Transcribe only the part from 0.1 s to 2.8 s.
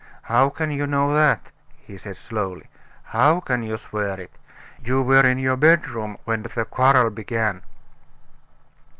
"How can you know that?" he said slowly.